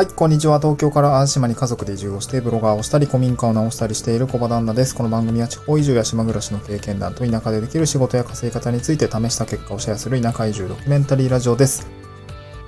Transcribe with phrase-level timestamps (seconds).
[0.00, 0.60] はい、こんにちは。
[0.60, 4.94] 東京から淡島に家族で移住をして、ブロガーをしたり、古民家を直したりしている小場旦那です。
[4.94, 11.86] この番組は地方移住や島暮らしの経験談と田舎でできる仕事や稼ぎ方について試した結果をシェアする田舎移住ドキュメンタリーラジオです。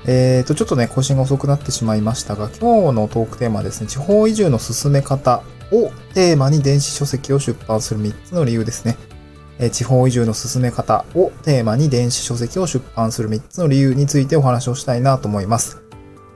[0.05, 5.43] えーと、ちょっとね、更新が遅くなってしまいましたが、今日のトークテーマはですね、地方移住の進め方
[5.73, 8.99] をテーマに電子書籍を出版する3つの理由ですね。
[9.59, 15.82] え地方移住の進め方をテーマに電子書籍を出版する3つの理由についてお話をしたいなと思います。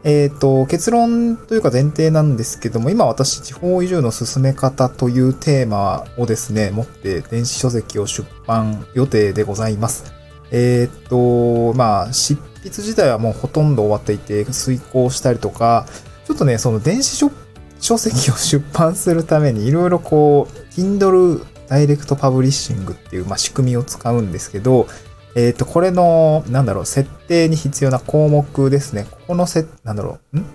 [0.08, 10.12] えっ、と、結論というか前提なんですけども、今私、地方移住の進め方というテーマをですね、持って電子書籍を出版予定でございます。
[10.52, 15.88] えっ、ー、と、まあ、執筆自体はもうほとんど終わっていて、遂行したりとか、
[16.24, 17.32] ちょっとね、その電子書
[17.80, 24.86] 書籍を出版するためにいろいろこう、Kindle ダイレクトパブリッシングっていう、まあ、仕組みを使うんですけど、
[25.36, 29.06] えっ、ー、と、これの、なんだろう、設定に必要な項目ですね。
[29.10, 30.46] ここのせ、なんだろう、ん？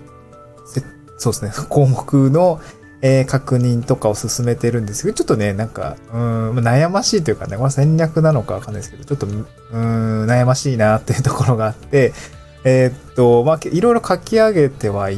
[1.18, 2.60] そうですね、 項目の、
[3.00, 12.12] えー、確認とかを進めてるんですけど、ちょっとね、なんか、うん、悩ましいというかね、これ戦略なのかわかんないですけど、ちょっと、うん、悩ましいなっていうところがあって、
[12.64, 15.16] えー、っと、まあ、いろいろ書き上げてはい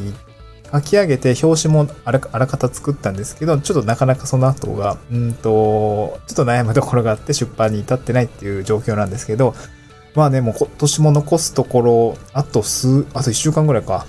[0.74, 9.54] 書き上げて表紙もあらかた作ったんですけど、ちょっとなかなかその後が、うんと、ちょっと悩むところがあって出版に至ってないっていう状況なんですけど、
[10.16, 14.06] まあね、もう今年も残すところ、あと数、あと1週間ぐらいか。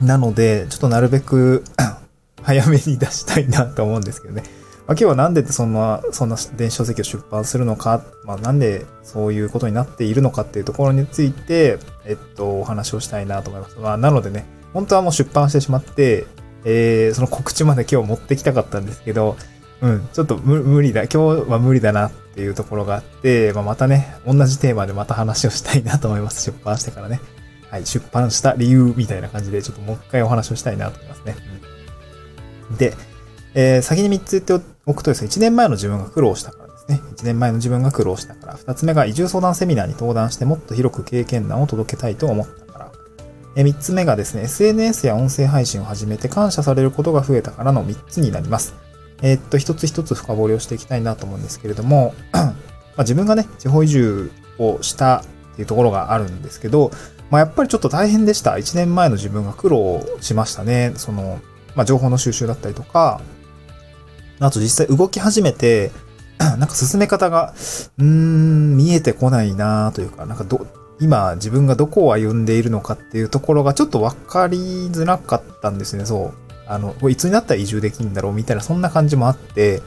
[0.00, 1.64] なので、ちょっとなるべく
[2.42, 4.44] 早めに出したいなと思うんですけどね。
[4.86, 13.76] まあ、今日はなんでそんな、そんな電子書籍を出版するのか、まあ、なんでそういうことになっているのかっていうところについて、えっと、お話をしたいなと思います。
[13.80, 16.26] まあ、なのでね、本当はもう出版してしまって、
[16.66, 19.38] えー、その告知まで今日持ってきたかったんですけど、
[19.80, 26.44] うん、ちょっと無理だ、今日は無理だなっていうところがあって、まあ、またね、同じテーマでまた話をしたいなと思います。
[26.44, 27.22] 出版してからね。
[27.70, 31.36] はい、出版した理由みたいな感じで、ちょっともう一回お話をしたいなと思いますね。
[32.72, 32.92] うん、で、
[33.54, 37.00] えー、先に3つ言っておくとですね、1年前の自分が苦労したからですね。
[37.16, 38.56] 1年前の自分が苦労したから。
[38.58, 42.65] 2つ目が移住相談セミナーに登壇してもっと広く経験談を届けたいと思った。
[43.62, 48.74] 3つ目がですね、SNS や音声配信を始めて感謝されることが増えたからの3つになります。
[49.22, 52.54] えー、っと、一つ一つ深掘りをしていきたいなと思うんですけれども、 ま
[52.96, 56.90] あ、自分がね、地方移住をしたっていうところがあるんですけど、
[57.30, 58.52] まあ、やっぱりちょっと大変でした。
[58.52, 60.92] 1年前の自分が苦労しましたね。
[60.96, 61.40] その、
[61.74, 63.20] まあ、情報の収集だったりとか、
[64.38, 65.92] あと実際動き始めて、
[66.38, 67.54] なんか進め方が、
[67.98, 70.66] うーん、見えてこないなというか、なんかど、
[71.00, 74.56] 今自分がどこを歩んでいるのかっていうところがちょっとわかり
[74.88, 76.34] づらかったんですね、そう。
[76.66, 79.82] あの、いつになったら移住できるんだろうみたいな、そんな感じもあって、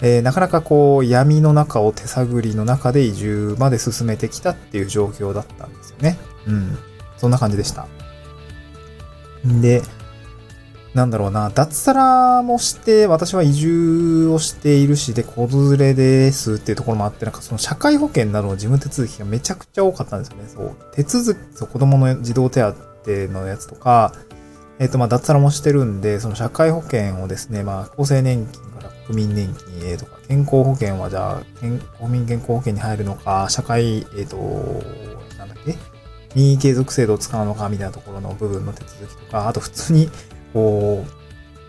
[0.00, 6.18] えー、なかなかこう、闇の中を手探りの中で移住まで進めてきたっていう状況だったんですよね。
[6.46, 6.78] うん。
[7.16, 7.86] そんな感じでした。
[9.46, 9.82] んで、
[10.96, 20.44] なんだろうな、脱サラもして、私は移住をしているし、で、子連れですっていうところもあって、なんかその社会保険などの事務手続きがめちゃくちゃ多かったんですよね。
[20.48, 20.74] そう。
[20.94, 22.74] 手続き、そう、子供の児童手当
[23.06, 24.14] のやつとか、
[24.78, 31.42] えっ、ー、と、まあ、脱サラもしてるんで、その社会保険をですね、まあ、厚生年金から国民年金へとか、健康保険はじゃあ、
[31.98, 34.36] 国民健康保険に入るのか、社会、えっ、ー、と、
[35.36, 35.76] なんだっけ？
[36.34, 40.10] 任意継続制度を使うのかみたいなところの部分の手続きとか、あと普通に
[40.52, 41.16] こう、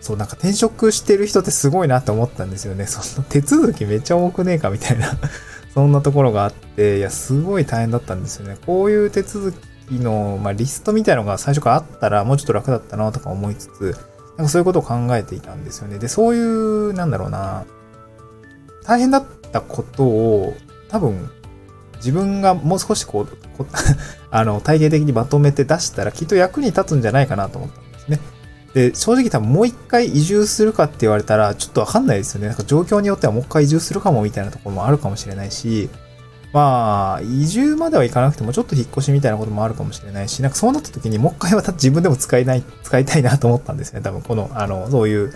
[0.00, 2.86] そう、なんか転職してる人ってすごいなって思ったんですよね。
[2.86, 5.18] その手続きめっちゃ多くねえかみたいな
[5.74, 8.56] そんなところがあって、いや、すごい大変だったんですよね。
[8.64, 9.52] こういう手続
[9.88, 13.96] きの、まあ、リストみたいのが最初からあったらもうちょっと楽だったなとか思いつつ、
[14.36, 15.98] なんかそういうことを考えていたんですよね。
[15.98, 17.64] で、そういう、なんだろうな、
[18.84, 20.56] 大変だったことを、
[20.88, 21.28] 多分、
[21.96, 23.66] 自分がもう少しこう、こ
[24.30, 27.87] あの、体系的にまとめて出したらきっと役に立つんじゃないかなと思った
[28.74, 28.94] で。
[28.94, 32.48] 正直多分もう一回移住するかって言われたら、ちょっとわかんないですよね。
[32.48, 35.88] なんか状況によってはもう一回移住するかもみたいなところもあるかもしれないし、
[36.52, 44.00] まあ、移住まではいかなくても、ちょっと引っ越しみたいなこともあるかもしれないし、なんかそうなった時にもう一回は自分でも使いない、 使いたいなと思ったんですね。
[44.00, 45.34] 多分この、あの、そういう、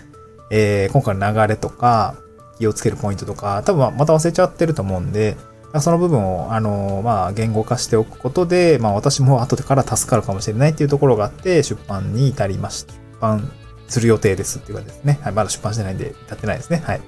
[0.50, 2.14] えー、今回の流れとか、
[2.58, 5.36] 気をつけるポイントとか、多分また忘れちゃってると思うんで、
[5.80, 13.01] その部分を、あの、まあ、言語化しておくことで、まあ、私も後でから助かるかもしれないっていうところがあって、出版に至りました。
[13.22, 13.50] 版
[13.88, 15.18] する予定ですっていう感じですね。
[15.22, 16.82] はい、まだ出版してないんで、至ってないですね。
[16.84, 17.00] はい。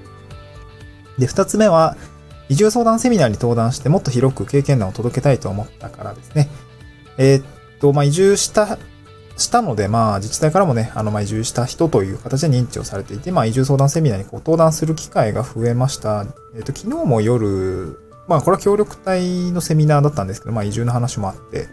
[1.19, 1.97] で、二つ目は、
[2.49, 6.49] 移住相談セミナーに登壇してもっと広く経験談を届けたいと思ったからですね。
[7.17, 7.45] えー、っ
[7.81, 8.79] と、まあ、移住した、
[9.37, 16.27] したので、まあ、自治体からもね、あの、ま、移住した人という形で認知をされていて、まあ、移住相談セミナーにこう登壇する機会が増えました。
[16.55, 21.69] え、っと、昨日も夜、まあ、これは協力隊のセミナーだったんですけど、まあ、移住の話もあって、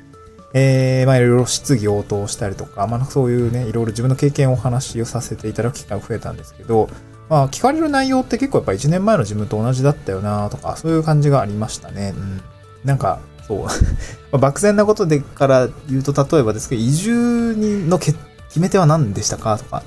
[0.53, 6.89] えー、まあいろいろ質疑応答したりとか、まあそういうね、いろいろ自分の経験をお話をさせていただく機会が増えたんですけど、
[7.29, 12.13] まあ聞かれる内容って結構やっぱ1年前の自分と同じだったよなとか、そういう感じがありましたね。
[12.15, 12.41] うん。
[12.83, 13.63] なんか、そう。
[14.31, 17.55] まあ、漠然なことでから言うと、例えばですけど、移住
[17.87, 18.17] の決
[18.57, 19.83] め手は何でしたかとか、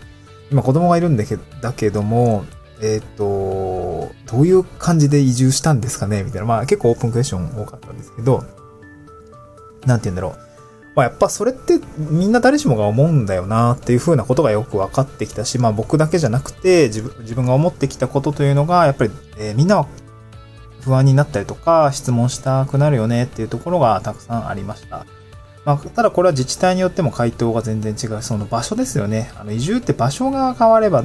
[0.51, 2.45] 今子供がいるんだけだけども、
[2.81, 6.47] えっ、ー、と、どういう感じで移住したんですかねみたいな。
[6.47, 8.45] まあ結構オープンクエスチョン多かったんですけど、
[9.87, 10.54] なんて言うんだろう。
[10.95, 19.89] まあやっぱそれってみんな誰しもが思うんだよなっていう風なことがよく分かってきたし、まあ僕だけじゃなくて自分自分が思ってきたことというのが、やっぱり、えー、みんなは
[20.83, 25.07] 不安になったりとか質問したくなるよねっていうところがたくさんありました。
[25.65, 28.23] まあ、ただこれは自治体によっても回答が全然違う。
[28.23, 29.33] その場所ですよね。
[29.37, 31.05] あの移住って場所が変われば、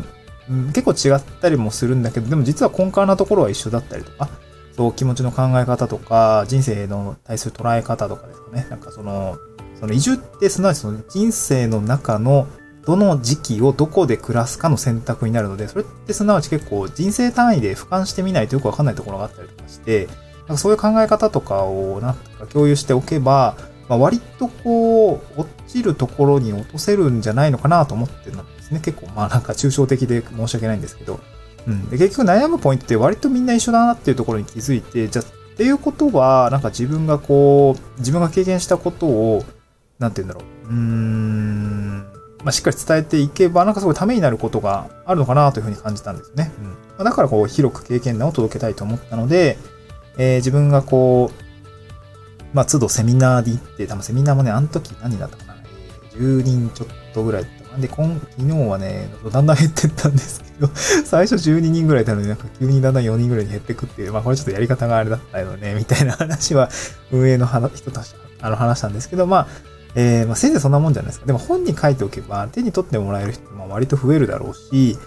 [0.49, 4.27] うん、結構違ったりもするんだけど、でも実は根幹なところは一緒だったりとか、
[4.75, 8.67] そう気持ちの考え方とか、人生の対する捉え方とかですかね。
[8.69, 9.37] なんかその、
[9.79, 12.47] その移住ってすなわちその人生の中の
[12.85, 23.55] どの時期をどこで暮らすかの選択になるので、それってすなわち結構人生単位で俯瞰してみないとよくわかんないところがあったりとかして、なんかそういう考え方とかをなんか共有しておけば、
[23.87, 28.79] まあ、割とこう、落ちるところに落とせるんじゃないのかなと思ってるんですね。
[28.79, 31.19] 結構まあなんか抽象的で申し訳ないんですけど。
[31.67, 31.89] うん。
[31.89, 35.25] で、結局悩むポイントって割とみんな一緒だなっていうところに気づいて、じゃっ
[35.57, 39.43] ていうことは、なんか自分がこう、自分が経験したことを、
[39.99, 40.67] なんて言うんだろう。
[40.69, 41.97] うーん。
[42.43, 46.51] まあ、しっかり伝えていけば、なんかすごいためになることがあるのかなというふうに感じたんですね。
[46.97, 47.05] うん。
[47.05, 49.57] だからこう、広く経験談を届けたいと思ったので、
[50.17, 51.43] えー、自分がこう、
[52.53, 57.79] まあ、都度セミナーで行って、多分セミナーもね、あの時何だったかな、えー、10人ちょっとぐらいだったかな。
[57.79, 60.69] で、今、昨日はね、だんだん減ってったんですけど、
[61.03, 66.69] 最初12人ぐらいいたのになんか急にだんだん4人ぐらいに減ってくっていう、まあこれちょっとやり方があれだったよね、みたいな話は
[67.11, 69.47] 運営の人たち、あの話したんですけど、まあ、
[69.95, 71.25] えー、まあ、せいぜいそんなもんじゃないですか。
[71.25, 74.97] でも本に書いておけば手に取ってもらえる人も割と増えるだろうし、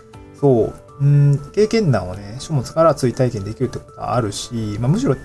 [0.40, 5.16] そう、うん、経験談をね、書物から追体験できるってことはあるし、まあ、むしろ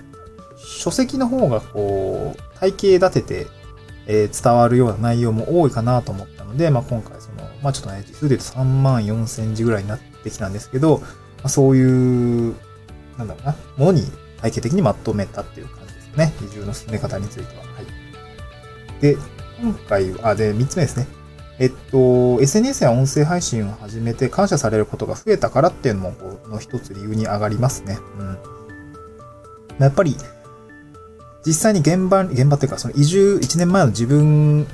[0.58, 3.48] 書籍の方がこう、体系立てて、
[4.08, 11.06] えー、伝わるような内容も多いかなと思ったので、まあ、今回その、まあ、ちょっとね、実数で言うと3万4千字ぐらいになってきたんですけど、ま
[11.44, 12.56] あ、そういう、
[13.18, 14.04] なんだろうな、ものに
[14.42, 16.34] 体系的にまとめたっていう感じですね。
[16.46, 17.64] 移住の進め方については。
[17.64, 19.02] はい。
[19.02, 19.18] で、
[19.62, 21.08] 今回は、あ、で、3つ目ですね。
[21.60, 27.98] えっと、SNS や音声配信を始めて感謝されることが増えたからっていうのも、この一つ理由に上がりますね。
[28.20, 28.38] うん。
[29.80, 30.16] やっぱり、
[31.46, 34.68] 実際に現場、現場っていうか、その移住、1年前の自分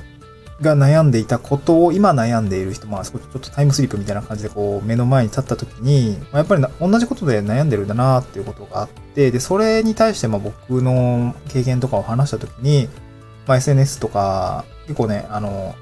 [0.60, 12.88] が悩んでいたことを今悩んでいる人、まあ少しちょっとタイムスリップみたいな感じでこう目の前に立った時に、まあ、やっぱり同じことで悩んでるんだなっていうことがあって、で、それに対してまあ僕の経験とかを話した時に、
[13.46, 15.74] まあ SNS とか結構ね、あの、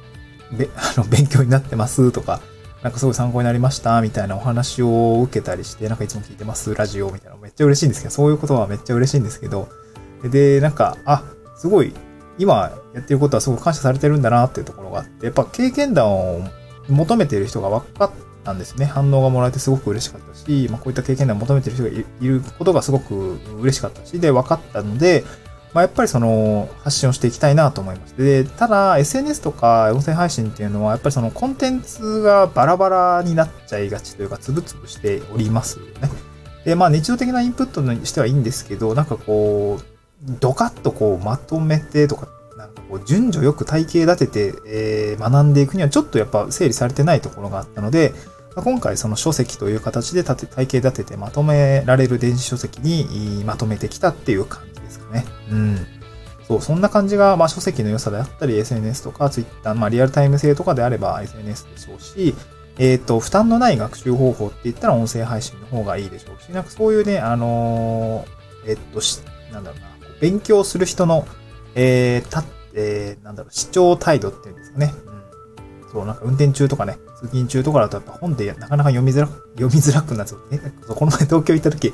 [0.53, 2.41] べ、 あの、勉強になってますとか、
[2.83, 9.69] なんかすごい参考になりましたみたいなお話を受けたりして、なんかいつも聞いてますラジオみたいなめっちゃ嬉しいんですけど、そういうことはめっちゃ嬉しいんですけど、
[10.25, 11.25] で、なんか、あ、
[11.57, 11.95] すごい、
[12.39, 16.43] 今やってることはすごく感謝されてるんだなっていうところがあって、やっぱ経験談を
[16.89, 18.11] 求めている人が分かっ
[18.45, 18.87] たんですね。
[18.87, 21.91] 反応がもらえてすごく嬉しかったし、まあ、こういった経験談を求めている人が
[22.21, 25.25] いることがすごく嬉しかったし、で、分かったので、
[25.75, 28.17] まあ、やっぱりその発信をしていきたいなと思います。
[28.17, 36.11] で、ただ SNS とか音声配信っていうのはやっぱりそのコンテンツがバラバラになっちゃいがちというか、つぶつぶしておりますよね。
[36.65, 39.85] で、まあ日常的なインプットにしてはいいんですけど、なんかこう、
[40.41, 48.13] ドカッとこうまとめてとか、なんかこう順序よく体系立てて、えー、学んでいくにはちょっとやっぱ整理されてないところがあったので、
[48.55, 55.25] 今回その書籍という形で体系立ててまとめられる電子書籍にまとめてきたっていう感じですかね。
[55.51, 55.87] うん。
[56.47, 62.35] そう、そんな感じが、まあ書籍の良さであったり、SNS とか Twitter、まあリアルタイム性とかであれば SNS でしょうし、
[62.79, 69.21] えっ、ー、と、負担のない学習方法って言ったら音声配信の方がいいでしょうし、なんかそういうね、あのー、えっ、とし、
[69.53, 69.89] なんだろうな、
[70.21, 71.27] 勉強する人の、
[71.75, 72.45] えー、た、
[72.75, 74.95] えー、なんだろう、視聴態度っていうんですかね。
[75.07, 75.91] うん。
[75.91, 80.41] そう、なんか運転中とかね、通勤中とかだとやっぱ本でなかなか読みづら、読みづらくなっちゃう。
[80.51, 81.93] え、そうこの前東京行った時、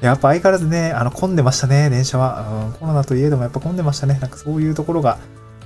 [0.00, 2.66] やっぱ相変わらずね、あの、混んでましたね、電車は。
[2.66, 4.18] うん、コロナといえどもやっぱ混んでましたね。
[4.20, 5.18] なんかそういうところが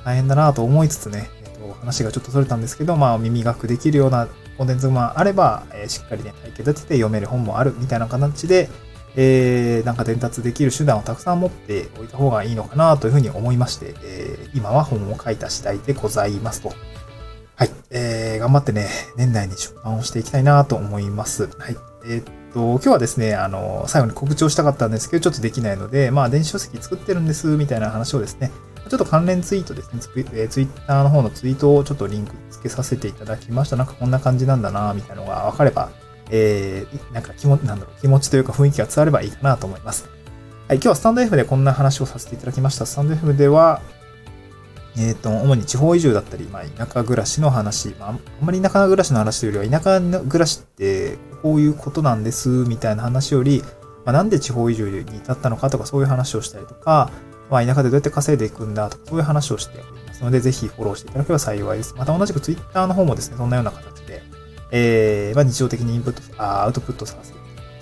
[0.05, 8.69] 大変だなと思いつつね、えっ、と、話がちょっとそれたんですけど、まあ、耳学できるようなコンテンツもあれば、えー、しっかりね、体系立てて読める本もあるみたいな形で、
[9.17, 16.73] えー、なんか伝達できる手段をたくさん持っておいた方がいいのかなというふうに思いまして、えー、今は本を書いた次第でございますと。
[17.57, 17.71] はい。
[17.91, 21.49] えー、頑張ってね、年内に出版をしていきたいなと思います。
[21.59, 21.77] はい。
[22.07, 28.51] えー、と、今日はですね、あの、最後に告知をしたかったんですけど、ちょっとできないので、まあ、電子書籍作ってるんです、みたいな話をですね、
[28.89, 33.77] ちょっと関連ツイートですね、ツイ,、えー、ツイッターの方のツイートをちょっとリンク付けさせていただきました。
[33.77, 35.91] なんかこんな感じなんだな、みたいなのが分かれば、
[36.31, 40.09] えー、なんか気も、なんだろう、気持ちというか雰囲気が伝わればいいかなと思います。
[40.69, 42.87] はい、今日はスタンド F でこんな話をさせていただきました。
[42.87, 43.81] スタンド F では、
[44.97, 53.63] えっ、ー、と、主に地方移住だったり、まあ、田舎暮らしの話、まあ、あんまり田舎暮らしの話というよりは、田舎暮らしってこういうことなんです、みたいな話より、
[54.05, 57.11] まあ、なんで地方移住に至ったのかとか、そういう話をしたりとか、
[57.51, 61.95] まあ、田舎でどうやって稼いでいくんだとか、そういう話をしておりますので、ぜひフォローしていただければ幸いです。
[61.97, 64.23] また同じく Twitter の方もですね、そんなような形で、
[64.71, 67.39] えー、まあ、日常的にインプット、あアウトプットさせて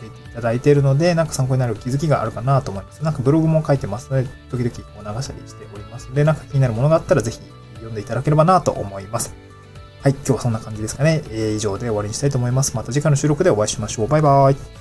[0.07, 3.05] いただいているので、なんか参考になる気づきがあるかなと思います。
[3.05, 7.41] なんかブログも書いてますので、時々こう流したりしておりますので、なんか気になるものがあったらぜひ
[7.75, 9.48] 読んでいただければなと思います。
[10.01, 11.23] はい、今日はそんな感じですかね。
[11.31, 12.77] えー、以上で終わりにしたいと思います。
[12.77, 14.09] また次回の収録でお会いしましょう。
[14.09, 14.78] バイバーイ。